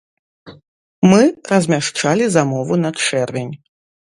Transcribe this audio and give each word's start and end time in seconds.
Мы 1.11 1.21
размяшчалі 1.51 2.25
замову 2.37 2.73
на 2.85 2.91
чэрвень. 3.07 3.53